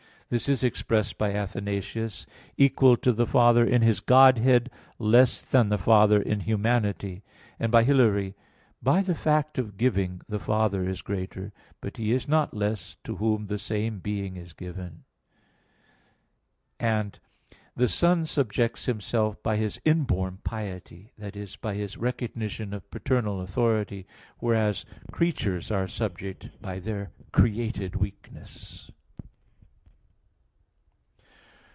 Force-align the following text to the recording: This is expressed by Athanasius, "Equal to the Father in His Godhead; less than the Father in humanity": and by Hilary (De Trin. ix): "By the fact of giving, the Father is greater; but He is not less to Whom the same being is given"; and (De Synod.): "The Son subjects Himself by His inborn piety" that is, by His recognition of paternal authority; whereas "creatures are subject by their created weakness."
This 0.33 0.47
is 0.47 0.63
expressed 0.63 1.17
by 1.17 1.33
Athanasius, 1.33 2.25
"Equal 2.55 2.95
to 2.95 3.11
the 3.11 3.27
Father 3.27 3.65
in 3.65 3.81
His 3.81 3.99
Godhead; 3.99 4.71
less 4.97 5.41
than 5.41 5.67
the 5.67 5.77
Father 5.77 6.21
in 6.21 6.39
humanity": 6.39 7.21
and 7.59 7.69
by 7.69 7.83
Hilary 7.83 8.27
(De 8.27 8.31
Trin. 8.31 8.35
ix): 8.37 8.39
"By 8.81 9.01
the 9.01 9.13
fact 9.15 9.57
of 9.57 9.75
giving, 9.75 10.21
the 10.29 10.39
Father 10.39 10.87
is 10.87 11.01
greater; 11.01 11.51
but 11.81 11.97
He 11.97 12.13
is 12.13 12.29
not 12.29 12.53
less 12.53 12.95
to 13.03 13.17
Whom 13.17 13.47
the 13.47 13.57
same 13.59 13.99
being 13.99 14.37
is 14.37 14.53
given"; 14.53 15.03
and 16.79 17.11
(De 17.11 17.19
Synod.): 17.49 17.59
"The 17.75 17.87
Son 17.89 18.25
subjects 18.25 18.85
Himself 18.85 19.43
by 19.43 19.57
His 19.57 19.81
inborn 19.83 20.37
piety" 20.45 21.11
that 21.17 21.35
is, 21.35 21.57
by 21.57 21.73
His 21.75 21.97
recognition 21.97 22.73
of 22.73 22.89
paternal 22.89 23.41
authority; 23.41 24.07
whereas 24.39 24.85
"creatures 25.11 25.71
are 25.71 25.89
subject 25.89 26.51
by 26.61 26.79
their 26.79 27.11
created 27.33 27.97
weakness." 27.97 28.91